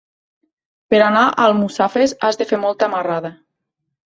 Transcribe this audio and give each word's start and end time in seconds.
Per 0.93 1.01
anar 1.07 1.25
a 1.25 1.45
Almussafes 1.49 2.17
has 2.25 2.41
de 2.41 2.49
fer 2.53 2.61
molta 2.65 2.89
marrada. 2.97 3.33